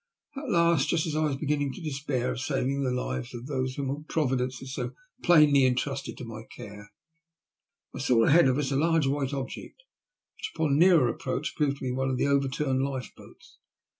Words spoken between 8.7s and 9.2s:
a large